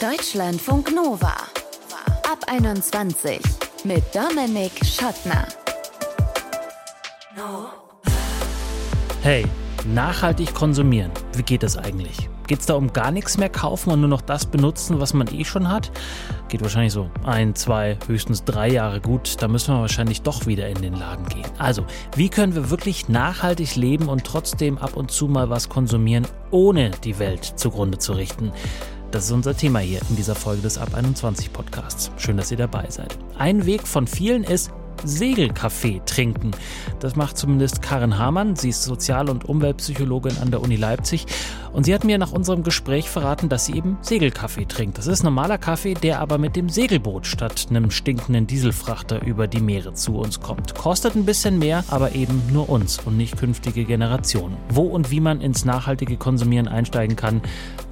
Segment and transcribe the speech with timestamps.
[0.00, 1.32] Deutschlandfunk Nova.
[2.30, 3.40] Ab 21
[3.84, 5.48] mit Dominik Schottner.
[9.22, 9.46] Hey,
[9.86, 11.10] nachhaltig konsumieren.
[11.34, 12.28] Wie geht das eigentlich?
[12.46, 15.28] Geht es da um gar nichts mehr kaufen und nur noch das benutzen, was man
[15.34, 15.90] eh schon hat?
[16.48, 19.40] Geht wahrscheinlich so ein, zwei, höchstens drei Jahre gut.
[19.40, 21.50] Da müssen wir wahrscheinlich doch wieder in den Laden gehen.
[21.56, 26.26] Also, wie können wir wirklich nachhaltig leben und trotzdem ab und zu mal was konsumieren,
[26.50, 28.52] ohne die Welt zugrunde zu richten?
[29.16, 32.10] Das ist unser Thema hier in dieser Folge des Ab 21 Podcasts.
[32.18, 33.16] Schön, dass ihr dabei seid.
[33.38, 34.70] Ein Weg von vielen ist,
[35.04, 36.50] Segelkaffee trinken.
[37.00, 38.56] Das macht zumindest Karin Hamann.
[38.56, 41.24] Sie ist Sozial- und Umweltpsychologin an der Uni Leipzig.
[41.76, 44.96] Und sie hat mir nach unserem Gespräch verraten, dass sie eben Segelkaffee trinkt.
[44.96, 49.60] Das ist normaler Kaffee, der aber mit dem Segelboot statt einem stinkenden Dieselfrachter über die
[49.60, 50.74] Meere zu uns kommt.
[50.74, 54.56] Kostet ein bisschen mehr, aber eben nur uns und nicht künftige Generationen.
[54.70, 57.42] Wo und wie man ins nachhaltige Konsumieren einsteigen kann,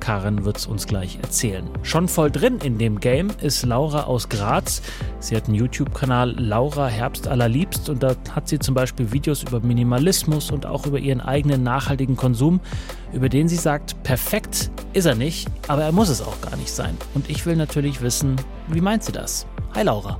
[0.01, 1.69] Karin wird es uns gleich erzählen.
[1.83, 4.81] Schon voll drin in dem Game ist Laura aus Graz.
[5.21, 9.61] Sie hat einen YouTube-Kanal Laura Herbst allerliebst und da hat sie zum Beispiel Videos über
[9.61, 12.61] Minimalismus und auch über ihren eigenen nachhaltigen Konsum,
[13.15, 16.71] über den sie sagt, perfekt ist er nicht, aber er muss es auch gar nicht
[16.71, 16.99] sein.
[17.15, 18.37] Und ich will natürlich wissen,
[18.69, 19.47] wie meint sie das?
[19.75, 20.19] Hi Laura.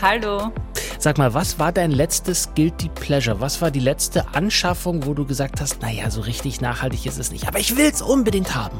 [0.00, 0.50] Hallo.
[0.98, 3.40] Sag mal, was war dein letztes Guilty Pleasure?
[3.40, 7.30] Was war die letzte Anschaffung, wo du gesagt hast, naja, so richtig nachhaltig ist es
[7.30, 8.78] nicht, aber ich will es unbedingt haben?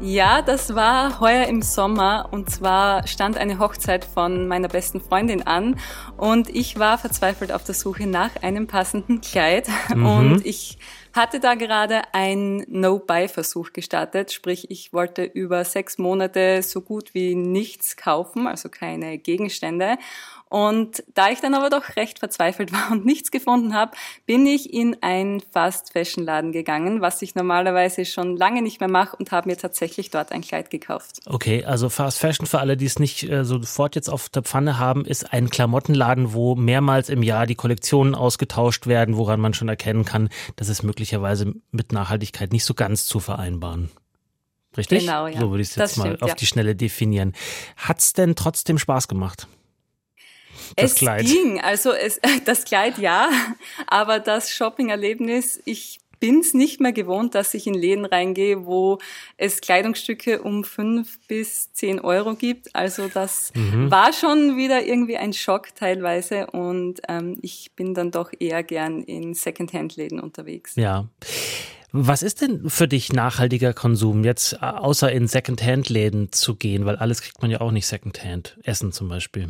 [0.00, 5.46] Ja, das war heuer im Sommer und zwar stand eine Hochzeit von meiner besten Freundin
[5.46, 5.76] an
[6.16, 10.06] und ich war verzweifelt auf der Suche nach einem passenden Kleid mhm.
[10.06, 10.78] und ich
[11.14, 17.34] hatte da gerade einen No-Buy-Versuch gestartet, sprich ich wollte über sechs Monate so gut wie
[17.34, 19.98] nichts kaufen, also keine Gegenstände
[20.52, 23.92] und da ich dann aber doch recht verzweifelt war und nichts gefunden habe,
[24.26, 29.32] bin ich in einen Fast-Fashion-Laden gegangen, was ich normalerweise schon lange nicht mehr mache und
[29.32, 31.20] habe mir tatsächlich dort ein Kleid gekauft.
[31.24, 34.78] Okay, also Fast Fashion für alle, die es nicht äh, sofort jetzt auf der Pfanne
[34.78, 39.70] haben, ist ein Klamottenladen, wo mehrmals im Jahr die Kollektionen ausgetauscht werden, woran man schon
[39.70, 43.90] erkennen kann, dass es möglicherweise mit Nachhaltigkeit nicht so ganz zu vereinbaren.
[44.76, 45.00] Richtig?
[45.00, 45.40] Genau, ja.
[45.40, 46.34] So würde ich es jetzt das mal stimmt, auf ja.
[46.36, 47.34] die Schnelle definieren.
[47.76, 49.48] Hat es denn trotzdem Spaß gemacht?
[50.76, 51.26] Das es Kleid.
[51.26, 53.30] ging, also es, das Kleid ja,
[53.88, 58.98] aber das Shopping-Erlebnis, ich bin es nicht mehr gewohnt, dass ich in Läden reingehe, wo
[59.38, 62.76] es Kleidungsstücke um fünf bis zehn Euro gibt.
[62.76, 63.90] Also das mhm.
[63.90, 69.02] war schon wieder irgendwie ein Schock teilweise und ähm, ich bin dann doch eher gern
[69.02, 70.76] in Secondhand-Läden unterwegs.
[70.76, 71.08] Ja.
[71.90, 76.86] Was ist denn für dich nachhaltiger Konsum, jetzt äh, außer in Secondhand-Läden zu gehen?
[76.86, 78.56] Weil alles kriegt man ja auch nicht Secondhand.
[78.62, 79.48] Essen zum Beispiel.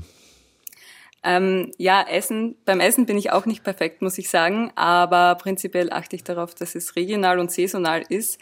[1.25, 5.93] Ähm, ja, Essen, beim Essen bin ich auch nicht perfekt, muss ich sagen, aber prinzipiell
[5.93, 8.41] achte ich darauf, dass es regional und saisonal ist.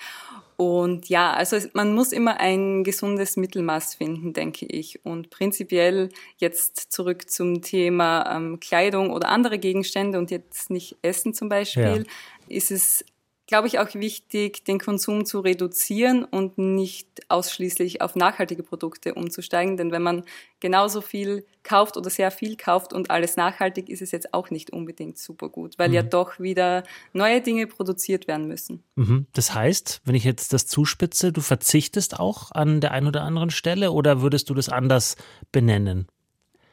[0.56, 5.02] Und ja, also man muss immer ein gesundes Mittelmaß finden, denke ich.
[5.06, 11.32] Und prinzipiell jetzt zurück zum Thema ähm, Kleidung oder andere Gegenstände und jetzt nicht Essen
[11.32, 12.56] zum Beispiel, ja.
[12.56, 13.06] ist es
[13.50, 19.76] glaube ich, auch wichtig, den Konsum zu reduzieren und nicht ausschließlich auf nachhaltige Produkte umzusteigen.
[19.76, 20.22] Denn wenn man
[20.60, 24.70] genauso viel kauft oder sehr viel kauft und alles nachhaltig, ist es jetzt auch nicht
[24.70, 25.94] unbedingt super gut, weil mhm.
[25.94, 28.84] ja doch wieder neue Dinge produziert werden müssen.
[28.94, 29.26] Mhm.
[29.32, 33.50] Das heißt, wenn ich jetzt das zuspitze, du verzichtest auch an der einen oder anderen
[33.50, 35.16] Stelle oder würdest du das anders
[35.50, 36.06] benennen?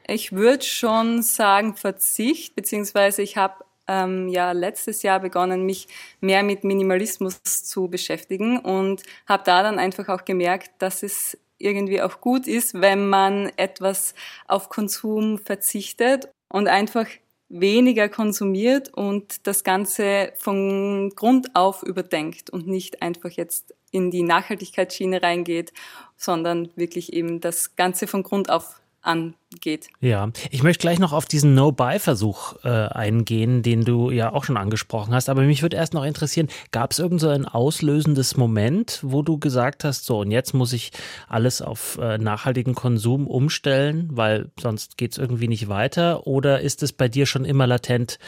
[0.06, 5.88] Ich würde schon sagen Verzicht, beziehungsweise ich habe ähm, ja letztes Jahr begonnen, mich
[6.20, 12.00] mehr mit Minimalismus zu beschäftigen und habe da dann einfach auch gemerkt, dass es irgendwie
[12.00, 14.14] auch gut ist, wenn man etwas
[14.46, 17.06] auf Konsum verzichtet und einfach
[17.48, 24.22] weniger konsumiert und das Ganze von Grund auf überdenkt und nicht einfach jetzt in die
[24.22, 25.72] Nachhaltigkeitsschiene reingeht,
[26.16, 29.88] sondern wirklich eben das Ganze von Grund auf angeht.
[30.00, 34.56] Ja, ich möchte gleich noch auf diesen No-Buy-Versuch äh, eingehen, den du ja auch schon
[34.56, 35.28] angesprochen hast.
[35.28, 39.38] Aber mich würde erst noch interessieren, gab es irgend so ein auslösendes Moment, wo du
[39.38, 40.92] gesagt hast, so und jetzt muss ich
[41.28, 46.26] alles auf äh, nachhaltigen Konsum umstellen, weil sonst geht es irgendwie nicht weiter?
[46.26, 48.18] Oder ist es bei dir schon immer latent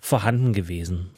[0.00, 1.10] vorhanden gewesen?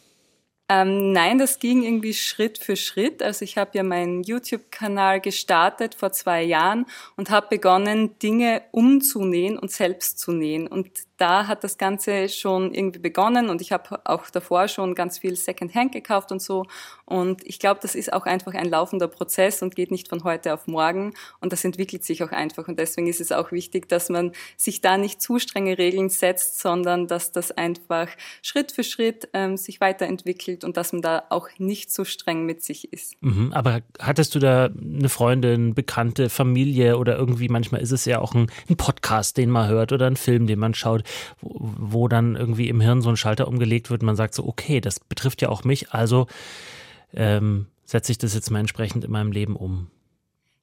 [0.69, 3.23] Ähm, nein, das ging irgendwie Schritt für Schritt.
[3.23, 9.59] Also ich habe ja meinen YouTube-Kanal gestartet vor zwei Jahren und habe begonnen, Dinge umzunähen
[9.59, 10.67] und selbst zu nähen.
[10.67, 15.19] Und da hat das Ganze schon irgendwie begonnen und ich habe auch davor schon ganz
[15.19, 16.67] viel Secondhand gekauft und so.
[17.05, 20.55] Und ich glaube, das ist auch einfach ein laufender Prozess und geht nicht von heute
[20.55, 22.67] auf morgen und das entwickelt sich auch einfach.
[22.67, 26.59] Und deswegen ist es auch wichtig, dass man sich da nicht zu strenge Regeln setzt,
[26.59, 28.09] sondern dass das einfach
[28.43, 32.63] Schritt für Schritt ähm, sich weiterentwickelt und dass man da auch nicht so streng mit
[32.63, 33.15] sich ist.
[33.21, 38.19] Mhm, aber hattest du da eine Freundin, Bekannte, Familie oder irgendwie, manchmal ist es ja
[38.19, 41.04] auch ein, ein Podcast, den man hört oder ein Film, den man schaut,
[41.41, 45.01] wo, dann irgendwie im Hirn so ein Schalter umgelegt wird man sagt so, okay, das
[45.01, 46.27] betrifft ja auch mich, also
[47.13, 49.89] ähm, setze ich das jetzt mal entsprechend in meinem Leben um.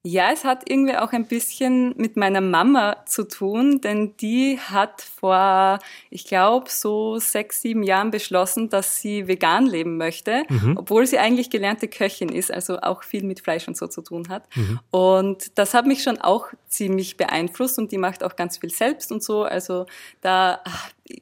[0.03, 5.01] Ja, es hat irgendwie auch ein bisschen mit meiner Mama zu tun, denn die hat
[5.01, 5.77] vor,
[6.09, 10.75] ich glaube, so sechs, sieben Jahren beschlossen, dass sie vegan leben möchte, mhm.
[10.77, 14.29] obwohl sie eigentlich gelernte Köchin ist, also auch viel mit Fleisch und so zu tun
[14.29, 14.43] hat.
[14.55, 14.79] Mhm.
[14.89, 19.11] Und das hat mich schon auch ziemlich beeinflusst und die macht auch ganz viel selbst
[19.11, 19.43] und so.
[19.43, 19.85] Also
[20.21, 20.61] da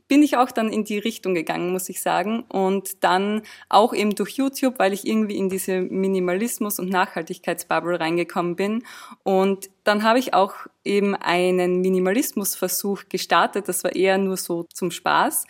[0.08, 2.44] bin ich auch dann in die Richtung gegangen, muss ich sagen.
[2.44, 8.56] Und dann auch eben durch YouTube, weil ich irgendwie in diese Minimalismus- und Nachhaltigkeitsbubble reingekommen
[8.56, 8.84] bin.
[9.24, 10.54] Und dann habe ich auch
[10.84, 13.68] eben einen Minimalismusversuch gestartet.
[13.68, 15.46] Das war eher nur so zum Spaß.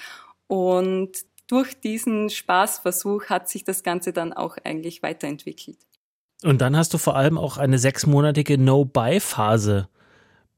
[0.48, 1.12] Und
[1.48, 5.78] durch diesen Spaßversuch hat sich das Ganze dann auch eigentlich weiterentwickelt.
[6.44, 9.90] Und dann hast du vor allem auch eine sechsmonatige No-Buy-Phase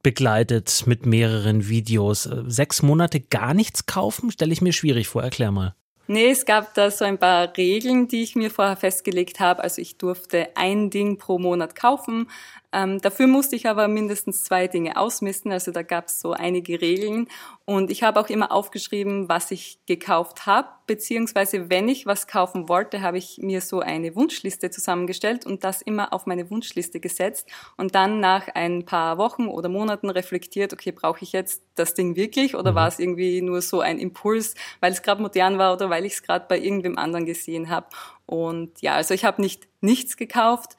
[0.04, 2.24] begleitet mit mehreren Videos.
[2.48, 5.24] Sechs Monate gar nichts kaufen, stelle ich mir schwierig vor.
[5.24, 5.76] Erklär mal.
[6.08, 9.64] Nee, es gab da so ein paar Regeln, die ich mir vorher festgelegt habe.
[9.64, 12.28] Also ich durfte ein Ding pro Monat kaufen.
[12.74, 15.52] Ähm, dafür musste ich aber mindestens zwei Dinge ausmisten.
[15.52, 17.28] Also da gab es so einige Regeln.
[17.66, 20.70] Und ich habe auch immer aufgeschrieben, was ich gekauft habe.
[20.88, 25.82] Beziehungsweise, wenn ich was kaufen wollte, habe ich mir so eine Wunschliste zusammengestellt und das
[25.82, 27.50] immer auf meine Wunschliste gesetzt.
[27.76, 32.16] Und dann nach ein paar Wochen oder Monaten reflektiert, okay, brauche ich jetzt das Ding
[32.16, 32.76] wirklich oder mhm.
[32.76, 36.14] war es irgendwie nur so ein Impuls, weil es gerade modern war oder weil ich
[36.14, 37.88] es gerade bei irgendwem anderen gesehen habe.
[38.26, 40.78] Und ja, also ich habe nicht nichts gekauft,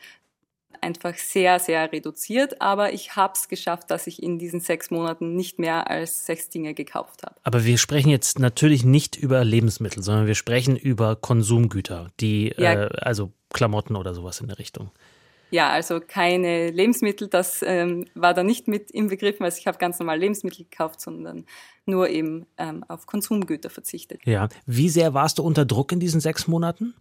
[0.83, 5.35] einfach sehr, sehr reduziert, aber ich habe es geschafft, dass ich in diesen sechs Monaten
[5.35, 7.35] nicht mehr als sechs Dinge gekauft habe.
[7.43, 12.85] Aber wir sprechen jetzt natürlich nicht über Lebensmittel, sondern wir sprechen über Konsumgüter, die ja.
[12.85, 14.91] äh, also Klamotten oder sowas in der Richtung.
[15.53, 19.77] Ja, also keine Lebensmittel, das ähm, war da nicht mit im Begriff, also ich habe
[19.77, 21.45] ganz normal Lebensmittel gekauft, sondern
[21.85, 24.23] nur eben ähm, auf Konsumgüter verzichtet.
[24.25, 26.95] Ja, wie sehr warst du unter Druck in diesen sechs Monaten,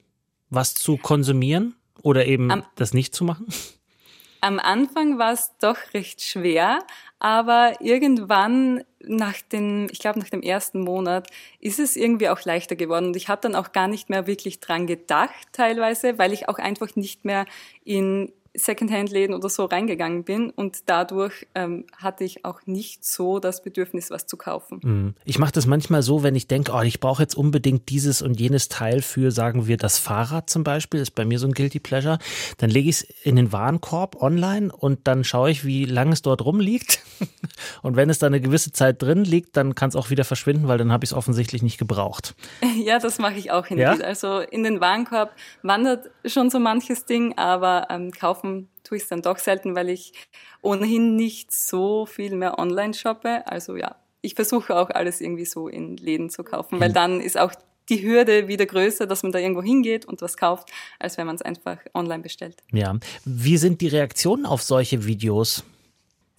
[0.50, 1.76] was zu konsumieren?
[2.02, 3.48] Oder eben am, das nicht zu machen?
[4.44, 6.80] Am Anfang war es doch recht schwer,
[7.20, 11.30] aber irgendwann nach dem, ich glaube nach dem ersten Monat,
[11.60, 13.08] ist es irgendwie auch leichter geworden.
[13.08, 16.58] Und ich habe dann auch gar nicht mehr wirklich dran gedacht teilweise, weil ich auch
[16.58, 17.46] einfach nicht mehr
[17.84, 23.64] in Secondhand-Läden oder so reingegangen bin und dadurch ähm, hatte ich auch nicht so das
[23.64, 24.80] Bedürfnis, was zu kaufen.
[24.84, 25.14] Mhm.
[25.24, 28.40] Ich mache das manchmal so, wenn ich denke, oh, ich brauche jetzt unbedingt dieses und
[28.40, 31.80] jenes Teil für, sagen wir, das Fahrrad zum Beispiel, ist bei mir so ein Guilty
[31.80, 32.20] Pleasure,
[32.58, 36.22] dann lege ich es in den Warenkorb online und dann schaue ich, wie lange es
[36.22, 37.00] dort rumliegt.
[37.82, 40.68] und wenn es da eine gewisse Zeit drin liegt, dann kann es auch wieder verschwinden,
[40.68, 42.36] weil dann habe ich es offensichtlich nicht gebraucht.
[42.84, 43.78] Ja, das mache ich auch hin.
[43.78, 43.92] Ja?
[43.92, 49.04] Also in den Warenkorb wandert schon so manches Ding, aber ähm, kaufen kaufen tue ich
[49.04, 50.14] es dann doch selten, weil ich
[50.62, 53.46] ohnehin nicht so viel mehr online shoppe.
[53.48, 57.38] Also ja, ich versuche auch alles irgendwie so in Läden zu kaufen, weil dann ist
[57.38, 57.54] auch
[57.90, 61.36] die Hürde wieder größer, dass man da irgendwo hingeht und was kauft, als wenn man
[61.36, 62.58] es einfach online bestellt.
[62.72, 62.98] Ja.
[63.26, 65.64] Wie sind die Reaktionen auf solche Videos?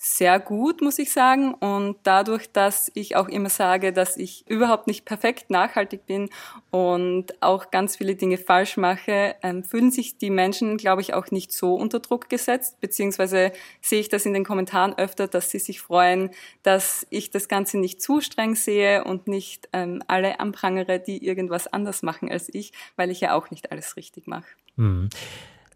[0.05, 1.55] Sehr gut, muss ich sagen.
[1.55, 6.29] Und dadurch, dass ich auch immer sage, dass ich überhaupt nicht perfekt nachhaltig bin
[6.73, 11.31] und auch ganz viele Dinge falsch mache, ähm, fühlen sich die Menschen, glaube ich, auch
[11.31, 12.81] nicht so unter Druck gesetzt.
[12.81, 16.31] Beziehungsweise sehe ich das in den Kommentaren öfter, dass sie sich freuen,
[16.65, 21.69] dass ich das Ganze nicht zu streng sehe und nicht ähm, alle anprangere, die irgendwas
[21.69, 24.49] anders machen als ich, weil ich ja auch nicht alles richtig mache.
[24.75, 25.11] Mhm.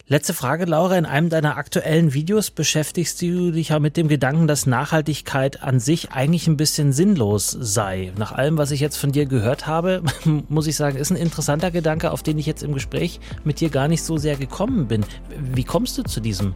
[0.09, 0.97] Letzte Frage, Laura.
[0.97, 5.81] In einem deiner aktuellen Videos beschäftigst du dich ja mit dem Gedanken, dass Nachhaltigkeit an
[5.81, 8.13] sich eigentlich ein bisschen sinnlos sei.
[8.17, 10.05] Nach allem, was ich jetzt von dir gehört habe,
[10.49, 13.69] muss ich sagen, ist ein interessanter Gedanke, auf den ich jetzt im Gespräch mit dir
[13.69, 15.05] gar nicht so sehr gekommen bin.
[15.41, 16.55] Wie kommst du zu diesem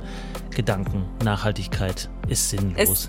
[0.54, 3.08] Gedanken, Nachhaltigkeit ist sinnlos?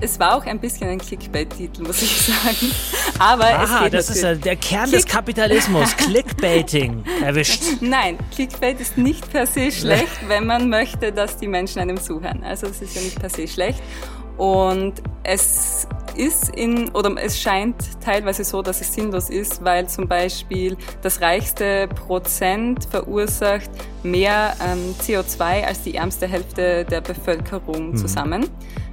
[0.00, 2.72] es war auch ein bisschen ein Clickbait-Titel, muss ich sagen.
[3.18, 5.96] Aber Aha, das ist ja der Kern Click des Kapitalismus.
[5.96, 7.62] Clickbaiting erwischt.
[7.80, 12.44] Nein, Clickbait ist nicht per se schlecht, wenn man möchte, dass die Menschen einem zuhören.
[12.44, 13.82] Also es ist ja nicht per se schlecht.
[14.36, 20.08] Und es ist in, oder es scheint teilweise so, dass es sinnlos ist, weil zum
[20.08, 23.70] Beispiel das reichste Prozent verursacht
[24.02, 27.96] mehr ähm, CO2 als die ärmste Hälfte der Bevölkerung mhm.
[27.96, 28.46] zusammen.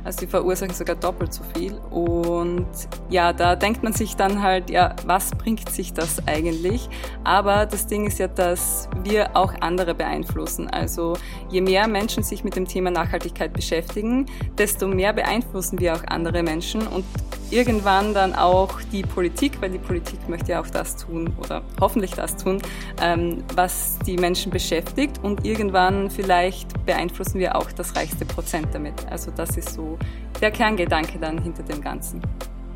[0.04, 1.74] Also die verursachen sogar doppelt so viel.
[1.90, 2.68] Und
[3.10, 6.90] ja, da denkt man sich dann halt, ja, was bringt sich das eigentlich?
[7.24, 10.70] Aber das Ding ist ja, dass wir auch andere beeinflussen.
[10.70, 11.16] Also
[11.50, 14.26] je mehr Menschen sich mit dem Thema Nachhaltigkeit beschäftigen,
[14.58, 17.06] desto mehr beeinflussen wir auch andere Menschen und
[17.54, 22.12] irgendwann dann auch die Politik, weil die Politik möchte ja auch das tun oder hoffentlich
[22.12, 22.60] das tun,
[23.02, 28.94] ähm, was die Menschen beschäftigt und irgendwann vielleicht beeinflussen wir auch das reichste Prozent damit.
[29.10, 29.98] Also das ist so
[30.42, 32.22] der Kerngedanke dann hinter dem Ganzen.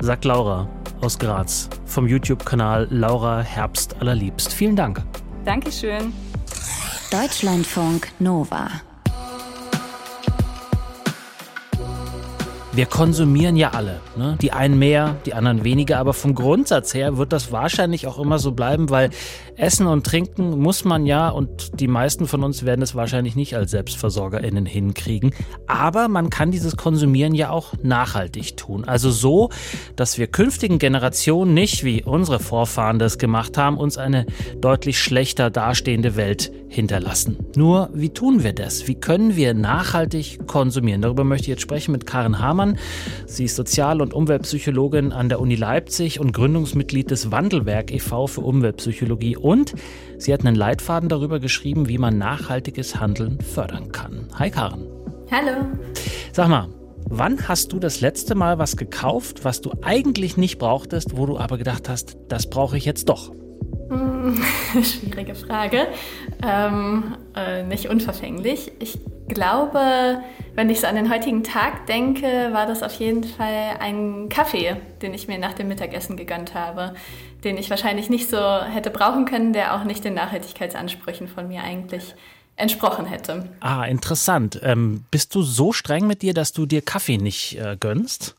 [0.00, 0.68] Sagt Laura
[1.00, 4.52] aus Graz vom YouTube-Kanal Laura Herbst allerliebst.
[4.52, 5.02] Vielen Dank.
[5.44, 6.12] Dankeschön.
[7.10, 8.68] Deutschlandfunk Nova.
[12.78, 14.00] Wir konsumieren ja alle.
[14.16, 14.38] Ne?
[14.40, 15.98] Die einen mehr, die anderen weniger.
[15.98, 19.10] Aber vom Grundsatz her wird das wahrscheinlich auch immer so bleiben, weil
[19.56, 23.56] Essen und Trinken muss man ja und die meisten von uns werden es wahrscheinlich nicht
[23.56, 25.34] als SelbstversorgerInnen hinkriegen.
[25.66, 28.84] Aber man kann dieses Konsumieren ja auch nachhaltig tun.
[28.84, 29.50] Also so,
[29.96, 34.26] dass wir künftigen Generationen nicht, wie unsere Vorfahren das gemacht haben, uns eine
[34.60, 37.38] deutlich schlechter dastehende Welt hinterlassen.
[37.56, 38.86] Nur, wie tun wir das?
[38.86, 41.02] Wie können wir nachhaltig konsumieren?
[41.02, 42.67] Darüber möchte ich jetzt sprechen mit Karin Hamann.
[43.26, 48.26] Sie ist Sozial- und Umweltpsychologin an der Uni Leipzig und Gründungsmitglied des Wandelwerk e.V.
[48.26, 49.74] für Umweltpsychologie und
[50.18, 54.28] sie hat einen Leitfaden darüber geschrieben, wie man nachhaltiges Handeln fördern kann.
[54.38, 54.86] Hi Karen.
[55.30, 55.66] Hallo.
[56.32, 56.68] Sag mal,
[57.08, 61.38] wann hast du das letzte Mal was gekauft, was du eigentlich nicht brauchtest, wo du
[61.38, 63.32] aber gedacht hast, das brauche ich jetzt doch?
[63.88, 64.42] Hm,
[64.82, 65.88] schwierige Frage.
[66.46, 68.72] Ähm, äh, nicht unverfänglich.
[68.78, 70.22] Ich glaube,
[70.54, 74.76] wenn ich so an den heutigen Tag denke, war das auf jeden Fall ein Kaffee,
[75.02, 76.94] den ich mir nach dem Mittagessen gegönnt habe,
[77.44, 81.62] den ich wahrscheinlich nicht so hätte brauchen können, der auch nicht den Nachhaltigkeitsansprüchen von mir
[81.62, 82.14] eigentlich
[82.56, 83.48] entsprochen hätte.
[83.60, 84.60] Ah, interessant.
[84.62, 88.34] Ähm, bist du so streng mit dir, dass du dir Kaffee nicht äh, gönnst?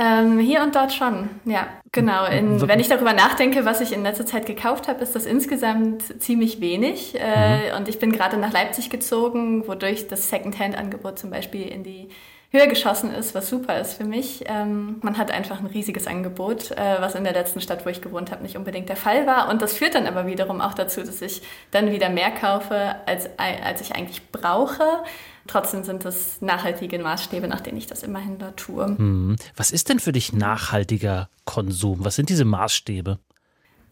[0.00, 2.24] Ähm, hier und dort schon, ja, genau.
[2.26, 6.22] In, wenn ich darüber nachdenke, was ich in letzter Zeit gekauft habe, ist das insgesamt
[6.22, 7.18] ziemlich wenig.
[7.18, 7.76] Äh, mhm.
[7.78, 12.08] Und ich bin gerade nach Leipzig gezogen, wodurch das Secondhand-Angebot zum Beispiel in die
[12.50, 14.44] Höhe geschossen ist, was super ist für mich.
[14.46, 18.00] Ähm, man hat einfach ein riesiges Angebot, äh, was in der letzten Stadt, wo ich
[18.00, 19.50] gewohnt habe, nicht unbedingt der Fall war.
[19.50, 23.28] Und das führt dann aber wiederum auch dazu, dass ich dann wieder mehr kaufe, als,
[23.36, 25.02] als ich eigentlich brauche.
[25.48, 28.86] Trotzdem sind das nachhaltige Maßstäbe, nach denen ich das immerhin da tue.
[28.86, 29.36] Hm.
[29.56, 32.04] Was ist denn für dich nachhaltiger Konsum?
[32.04, 33.18] Was sind diese Maßstäbe?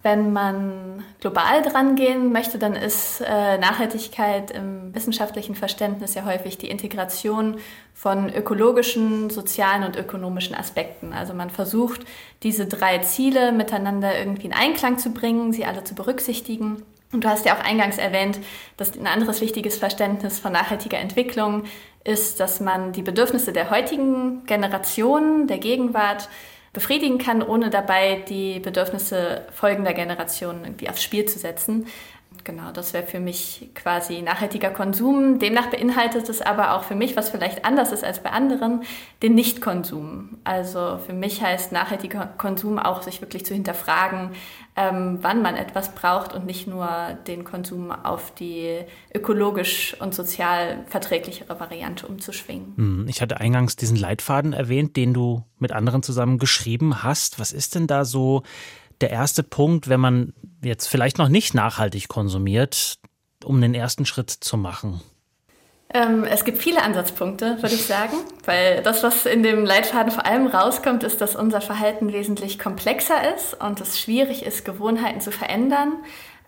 [0.02, 6.58] Wenn man global dran gehen möchte, dann ist äh, Nachhaltigkeit im wissenschaftlichen Verständnis ja häufig
[6.58, 7.56] die Integration
[7.92, 11.12] von ökologischen, sozialen und ökonomischen Aspekten.
[11.12, 12.02] Also man versucht,
[12.44, 16.82] diese drei Ziele miteinander irgendwie in Einklang zu bringen, sie alle zu berücksichtigen.
[17.12, 18.40] Und du hast ja auch eingangs erwähnt,
[18.76, 21.64] dass ein anderes wichtiges Verständnis von nachhaltiger Entwicklung
[22.04, 26.28] ist, dass man die Bedürfnisse der heutigen Generation, der Gegenwart
[26.72, 31.86] befriedigen kann, ohne dabei die Bedürfnisse folgender Generationen irgendwie aufs Spiel zu setzen.
[32.46, 35.40] Genau, das wäre für mich quasi nachhaltiger Konsum.
[35.40, 38.84] Demnach beinhaltet es aber auch für mich, was vielleicht anders ist als bei anderen,
[39.20, 40.38] den Nichtkonsum.
[40.44, 44.30] Also für mich heißt nachhaltiger Konsum auch, sich wirklich zu hinterfragen,
[44.76, 48.78] ähm, wann man etwas braucht und nicht nur den Konsum auf die
[49.12, 52.74] ökologisch und sozial verträglichere Variante umzuschwingen.
[52.76, 57.40] Hm, ich hatte eingangs diesen Leitfaden erwähnt, den du mit anderen zusammen geschrieben hast.
[57.40, 58.44] Was ist denn da so
[59.00, 62.96] der erste Punkt, wenn man jetzt vielleicht noch nicht nachhaltig konsumiert,
[63.44, 65.00] um den ersten Schritt zu machen?
[65.94, 70.26] Ähm, es gibt viele Ansatzpunkte, würde ich sagen, weil das, was in dem Leitfaden vor
[70.26, 75.30] allem rauskommt, ist, dass unser Verhalten wesentlich komplexer ist und es schwierig ist, Gewohnheiten zu
[75.30, 75.92] verändern.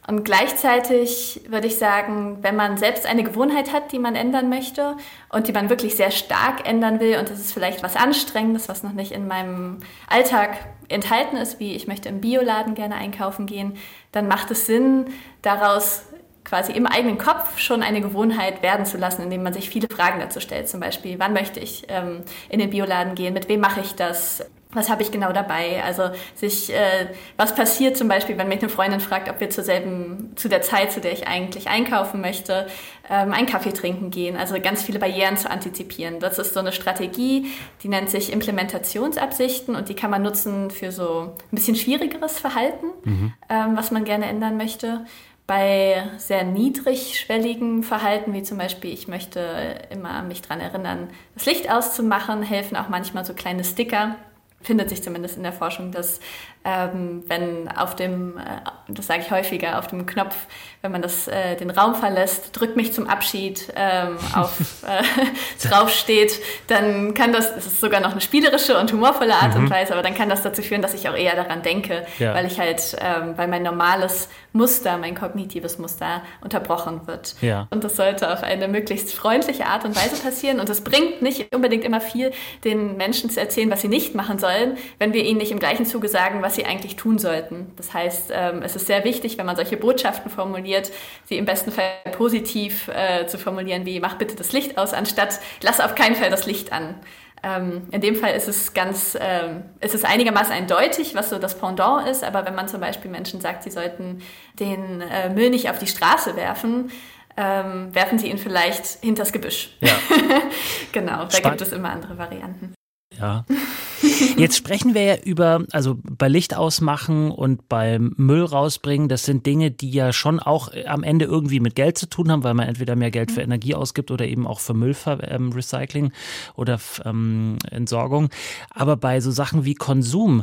[0.09, 4.97] Und gleichzeitig würde ich sagen, wenn man selbst eine Gewohnheit hat, die man ändern möchte
[5.29, 8.83] und die man wirklich sehr stark ändern will und das ist vielleicht was Anstrengendes, was
[8.83, 10.57] noch nicht in meinem Alltag
[10.89, 13.77] enthalten ist, wie ich möchte im Bioladen gerne einkaufen gehen,
[14.11, 15.09] dann macht es Sinn,
[15.43, 16.05] daraus
[16.43, 20.21] quasi im eigenen Kopf schon eine Gewohnheit werden zu lassen, indem man sich viele Fragen
[20.21, 20.71] dazu stellt.
[20.71, 23.35] Zum Beispiel, wann möchte ich ähm, in den Bioladen gehen?
[23.35, 24.43] Mit wem mache ich das?
[24.73, 25.83] Was habe ich genau dabei?
[25.83, 27.07] Also sich, äh,
[27.37, 30.61] was passiert zum Beispiel, wenn mich eine Freundin fragt, ob wir zur selben, zu der
[30.61, 32.67] Zeit, zu der ich eigentlich einkaufen möchte,
[33.09, 34.37] ähm, einen Kaffee trinken gehen.
[34.37, 36.21] Also ganz viele Barrieren zu antizipieren.
[36.21, 37.47] Das ist so eine Strategie,
[37.83, 42.87] die nennt sich Implementationsabsichten und die kann man nutzen für so ein bisschen schwierigeres Verhalten,
[43.05, 43.33] mhm.
[43.49, 45.07] ähm, was man gerne ändern möchte.
[45.47, 49.41] Bei sehr niedrigschwelligen Verhalten, wie zum Beispiel, ich möchte
[49.89, 54.17] immer mich daran erinnern, das Licht auszumachen, helfen auch manchmal so kleine Sticker,
[54.61, 56.21] findet sich zumindest in der Forschung, dass
[56.69, 58.43] ähm, wenn auf dem, äh,
[58.89, 60.37] das sage ich häufiger, auf dem Knopf,
[60.83, 66.41] wenn man das, äh, den Raum verlässt, drückt mich zum Abschied ähm, auf äh, draufsteht,
[66.67, 69.65] dann kann das, das ist sogar noch eine spielerische und humorvolle Art mhm.
[69.65, 72.35] und Weise, aber dann kann das dazu führen, dass ich auch eher daran denke, ja.
[72.35, 77.37] weil ich halt, ähm, weil mein normales Muster, mein kognitives Muster unterbrochen wird.
[77.41, 77.69] Ja.
[77.71, 81.55] Und das sollte auf eine möglichst freundliche Art und Weise passieren und es bringt nicht
[81.55, 82.33] unbedingt immer viel,
[82.65, 85.87] den Menschen zu erzählen, was sie nicht machen sollen, wenn wir ihnen nicht im gleichen
[85.87, 87.73] Zuge sagen, was sie eigentlich tun sollten.
[87.77, 90.91] Das heißt, ähm, es ist sehr wichtig, wenn man solche Botschaften formuliert,
[91.25, 95.41] sie im besten Fall positiv äh, zu formulieren, wie mach bitte das Licht aus, anstatt
[95.63, 96.97] lass auf keinen Fall das Licht an.
[97.43, 101.57] Ähm, in dem Fall ist es ganz, ähm, ist es einigermaßen eindeutig, was so das
[101.57, 104.23] Pendant ist, aber wenn man zum Beispiel Menschen sagt, sie sollten
[104.59, 106.91] den äh, Müll nicht auf die Straße werfen,
[107.37, 109.77] ähm, werfen sie ihn vielleicht hinters Gebüsch.
[109.81, 109.93] Ja.
[110.93, 112.75] genau, da Spann gibt es immer andere Varianten.
[113.17, 113.45] Ja.
[114.37, 119.47] Jetzt sprechen wir ja über, also bei Licht ausmachen und beim Müll rausbringen, das sind
[119.47, 122.69] Dinge, die ja schon auch am Ende irgendwie mit Geld zu tun haben, weil man
[122.69, 126.13] entweder mehr Geld für Energie ausgibt oder eben auch für Müllrecycling ähm,
[126.55, 128.29] oder ähm, Entsorgung.
[128.71, 130.43] Aber bei so Sachen wie Konsum,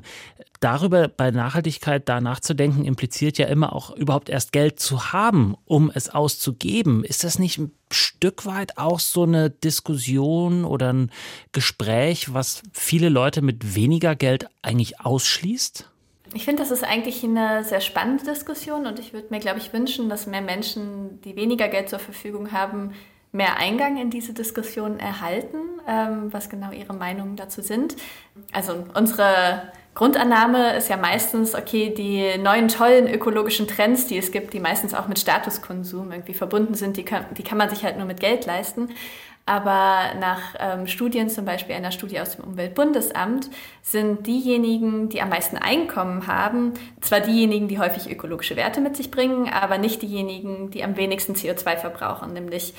[0.60, 5.92] darüber bei Nachhaltigkeit da nachzudenken, impliziert ja immer auch überhaupt erst Geld zu haben, um
[5.94, 7.04] es auszugeben.
[7.04, 11.12] Ist das nicht ein Stück weit auch so eine Diskussion oder ein
[11.52, 15.90] Gespräch, was viele Leute mit weniger Geld eigentlich ausschließt?
[16.34, 19.72] Ich finde, das ist eigentlich eine sehr spannende Diskussion und ich würde mir, glaube ich,
[19.72, 22.94] wünschen, dass mehr Menschen, die weniger Geld zur Verfügung haben,
[23.32, 27.96] mehr Eingang in diese Diskussion erhalten, ähm, was genau ihre Meinungen dazu sind.
[28.52, 34.54] Also unsere Grundannahme ist ja meistens, okay, die neuen tollen ökologischen Trends, die es gibt,
[34.54, 37.98] die meistens auch mit Statuskonsum irgendwie verbunden sind, die kann, die kann man sich halt
[37.98, 38.90] nur mit Geld leisten.
[39.48, 43.50] Aber nach ähm, Studien, zum Beispiel einer Studie aus dem Umweltbundesamt,
[43.84, 49.12] sind diejenigen, die am meisten Einkommen haben, zwar diejenigen, die häufig ökologische Werte mit sich
[49.12, 52.74] bringen, aber nicht diejenigen, die am wenigsten CO2 verbrauchen, nämlich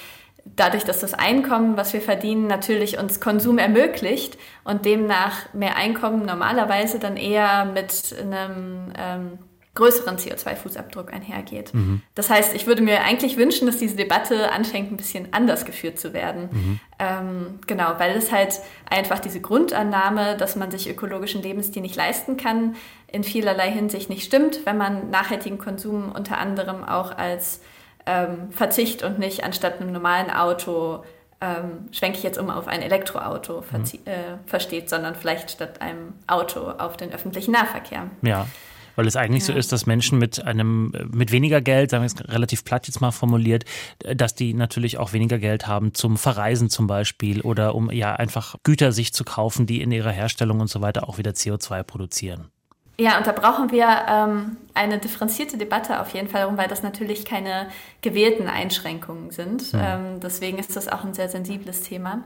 [0.55, 6.25] dadurch, dass das Einkommen, was wir verdienen, natürlich uns Konsum ermöglicht und demnach mehr Einkommen
[6.25, 9.39] normalerweise dann eher mit einem ähm,
[9.77, 11.73] größeren CO2-Fußabdruck einhergeht.
[11.75, 12.03] Mhm.
[12.15, 15.99] Das heißt, ich würde mir eigentlich wünschen, dass diese Debatte anfängt, ein bisschen anders geführt
[15.99, 16.49] zu werden.
[16.51, 16.81] Mhm.
[16.99, 18.59] Ähm, genau, weil es halt
[18.91, 22.75] einfach diese Grundannahme, dass man sich ökologischen Lebensstil nicht leisten kann,
[23.07, 27.61] in vielerlei Hinsicht nicht stimmt, wenn man nachhaltigen Konsum unter anderem auch als
[28.07, 31.03] ähm, Verzicht und nicht anstatt einem normalen Auto
[31.41, 33.85] ähm, schwenke ich jetzt um auf ein Elektroauto mhm.
[34.07, 38.11] äh, versteht, sondern vielleicht statt einem Auto auf den öffentlichen Nahverkehr.
[38.23, 38.47] Ja.
[38.95, 39.53] Weil es eigentlich ja.
[39.53, 43.03] so ist, dass Menschen mit einem, mit weniger Geld, sagen wir es relativ platt jetzt
[43.03, 43.67] mal formuliert,
[43.99, 48.57] dass die natürlich auch weniger Geld haben zum Verreisen zum Beispiel oder um ja einfach
[48.65, 52.51] Güter sich zu kaufen, die in ihrer Herstellung und so weiter auch wieder CO2 produzieren.
[52.99, 57.25] Ja, und da brauchen wir ähm, eine differenzierte Debatte auf jeden Fall, weil das natürlich
[57.25, 57.69] keine
[58.01, 59.73] gewählten Einschränkungen sind.
[59.73, 59.81] Mhm.
[59.83, 62.25] Ähm, deswegen ist das auch ein sehr sensibles Thema.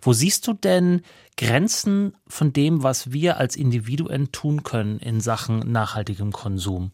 [0.00, 1.02] Wo siehst du denn
[1.36, 6.92] Grenzen von dem, was wir als Individuen tun können in Sachen nachhaltigem Konsum?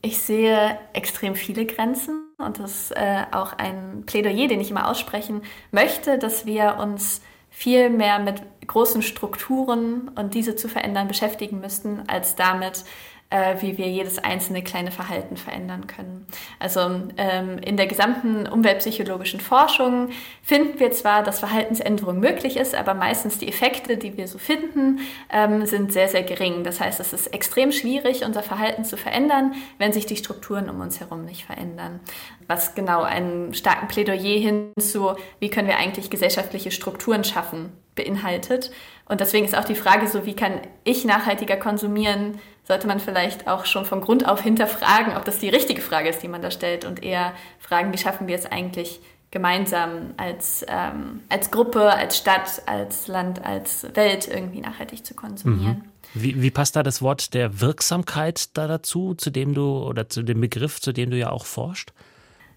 [0.00, 4.88] Ich sehe extrem viele Grenzen und das ist äh, auch ein Plädoyer, den ich immer
[4.88, 11.60] aussprechen möchte, dass wir uns viel mehr mit großen Strukturen und diese zu verändern beschäftigen
[11.60, 12.84] müssten, als damit,
[13.30, 16.26] äh, wie wir jedes einzelne kleine Verhalten verändern können.
[16.58, 16.80] Also
[17.18, 20.08] ähm, in der gesamten umweltpsychologischen Forschung
[20.42, 25.00] finden wir zwar, dass Verhaltensänderung möglich ist, aber meistens die Effekte, die wir so finden,
[25.30, 26.64] ähm, sind sehr, sehr gering.
[26.64, 30.80] Das heißt, es ist extrem schwierig, unser Verhalten zu verändern, wenn sich die Strukturen um
[30.80, 32.00] uns herum nicht verändern.
[32.46, 38.70] Was genau einen starken Plädoyer hin zu, wie können wir eigentlich gesellschaftliche Strukturen schaffen, beinhaltet.
[39.04, 42.38] Und deswegen ist auch die Frage so, wie kann ich nachhaltiger konsumieren,
[42.68, 46.22] sollte man vielleicht auch schon von Grund auf hinterfragen, ob das die richtige Frage ist,
[46.22, 49.00] die man da stellt und eher fragen, wie schaffen wir es eigentlich
[49.30, 55.82] gemeinsam als, ähm, als Gruppe, als Stadt, als Land, als Welt irgendwie nachhaltig zu konsumieren.
[56.14, 56.22] Mhm.
[56.22, 60.22] Wie, wie passt da das Wort der Wirksamkeit da dazu, zu dem du oder zu
[60.22, 61.92] dem Begriff, zu dem du ja auch forscht?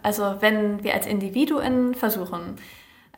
[0.04, 2.58] Also wenn wir als Individuen versuchen,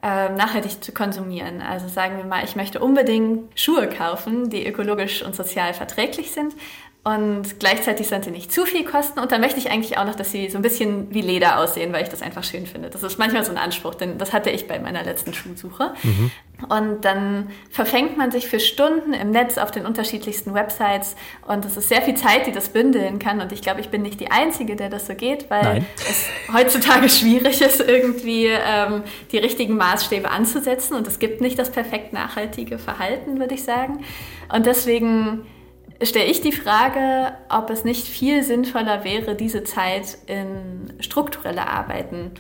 [0.04, 1.62] ähm, nachhaltig zu konsumieren.
[1.62, 6.54] Also sagen wir mal, ich möchte unbedingt Schuhe kaufen, die ökologisch und sozial verträglich sind,
[7.06, 9.20] und gleichzeitig sollen sie nicht zu viel kosten.
[9.20, 11.92] Und dann möchte ich eigentlich auch noch, dass sie so ein bisschen wie Leder aussehen,
[11.92, 12.90] weil ich das einfach schön finde.
[12.90, 15.92] Das ist manchmal so ein Anspruch, denn das hatte ich bei meiner letzten Schuhsuche.
[16.02, 16.32] Mhm.
[16.70, 21.18] Und dann verfängt man sich für Stunden im Netz auf den unterschiedlichsten Websites.
[21.46, 23.42] Und es ist sehr viel Zeit, die das bündeln kann.
[23.42, 25.86] Und ich glaube, ich bin nicht die Einzige, der das so geht, weil Nein.
[26.10, 30.96] es heutzutage schwierig ist, irgendwie ähm, die richtigen Maßstäbe anzusetzen.
[30.96, 34.06] Und es gibt nicht das perfekt nachhaltige Verhalten, würde ich sagen.
[34.48, 35.46] Und deswegen
[36.02, 42.32] stelle ich die Frage, ob es nicht viel sinnvoller wäre, diese Zeit in strukturelle Arbeiten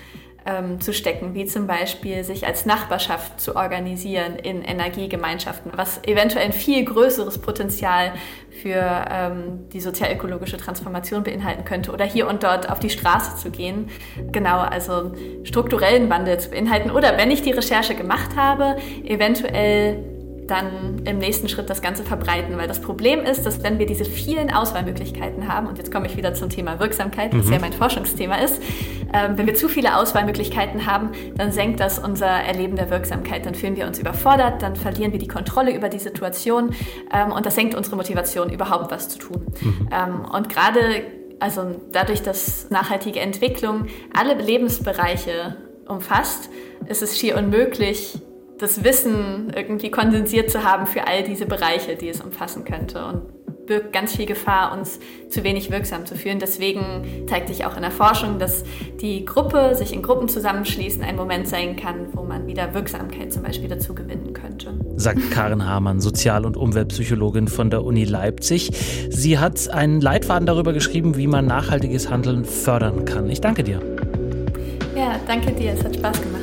[0.46, 6.46] ähm, zu stecken, wie zum Beispiel sich als Nachbarschaft zu organisieren in Energiegemeinschaften, was eventuell
[6.46, 8.14] ein viel größeres Potenzial
[8.62, 13.52] für ähm, die sozialökologische Transformation beinhalten könnte oder hier und dort auf die Straße zu
[13.52, 13.90] gehen.
[14.32, 15.14] Genau, also
[15.44, 20.13] strukturellen Wandel zu beinhalten oder wenn ich die Recherche gemacht habe, eventuell
[20.54, 22.58] dann im nächsten Schritt das Ganze verbreiten.
[22.58, 26.16] Weil das Problem ist, dass wenn wir diese vielen Auswahlmöglichkeiten haben, und jetzt komme ich
[26.16, 27.54] wieder zum Thema Wirksamkeit, was mhm.
[27.54, 28.62] ja mein Forschungsthema ist,
[29.14, 33.46] ähm, wenn wir zu viele Auswahlmöglichkeiten haben, dann senkt das unser Erleben der Wirksamkeit.
[33.46, 36.76] Dann fühlen wir uns überfordert, dann verlieren wir die Kontrolle über die Situation
[37.12, 39.46] ähm, und das senkt unsere Motivation, überhaupt was zu tun.
[39.62, 39.90] Mhm.
[39.92, 40.80] Ähm, und gerade
[41.40, 46.50] also dadurch, dass nachhaltige Entwicklung alle Lebensbereiche umfasst,
[46.88, 48.18] ist es schier unmöglich,
[48.60, 53.44] das Wissen irgendwie kondensiert zu haben für all diese Bereiche, die es umfassen könnte und
[53.66, 56.40] birgt ganz viel Gefahr, uns zu wenig wirksam zu fühlen.
[56.40, 58.64] Deswegen zeigt sich auch in der Forschung, dass
[59.02, 63.44] die Gruppe, sich in Gruppen zusammenschließen, ein Moment sein kann, wo man wieder Wirksamkeit zum
[63.44, 64.74] Beispiel dazu gewinnen könnte.
[64.98, 68.72] Sagt Karin Hamann, Sozial- und Umweltpsychologin von der Uni Leipzig.
[69.10, 73.30] Sie hat einen Leitfaden darüber geschrieben, wie man nachhaltiges Handeln fördern kann.
[73.30, 73.82] Ich danke dir.
[74.96, 75.74] Ja, danke dir.
[75.74, 76.43] Es hat Spaß gemacht.